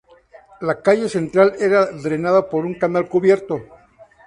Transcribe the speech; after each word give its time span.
La 0.69 0.75
calle 0.87 1.07
central 1.09 1.53
era 1.59 1.85
drenada 1.85 2.49
por 2.49 2.65
un 2.65 2.73
canal 2.73 3.07
cubierto. 3.07 3.61